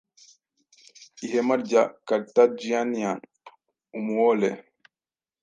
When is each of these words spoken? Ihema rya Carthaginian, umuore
Ihema 1.25 1.55
rya 1.63 1.83
Carthaginian, 2.07 3.19
umuore 3.97 4.49